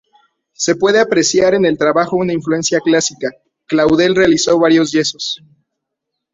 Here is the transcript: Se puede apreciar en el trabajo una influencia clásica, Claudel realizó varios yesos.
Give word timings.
Se 0.53 0.73
puede 0.73 0.99
apreciar 0.99 1.53
en 1.53 1.63
el 1.63 1.77
trabajo 1.77 2.15
una 2.15 2.33
influencia 2.33 2.79
clásica, 2.79 3.29
Claudel 3.67 4.15
realizó 4.15 4.57
varios 4.57 4.91
yesos. 4.91 5.43